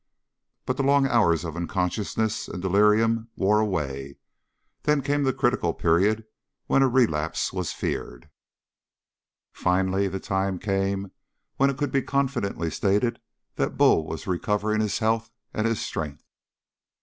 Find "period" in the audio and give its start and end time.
5.75-6.25